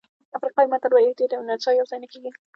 [0.37, 2.31] افریقایي متل وایي احتیاط او نڅا یوځای نه کېږي.